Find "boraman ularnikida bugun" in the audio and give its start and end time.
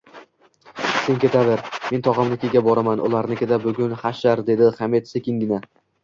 2.67-3.93